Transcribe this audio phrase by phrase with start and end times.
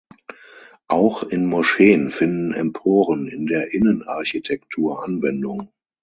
[0.87, 5.69] Auch in Moscheen finden Emporen in der Innenarchitektur Anwendung.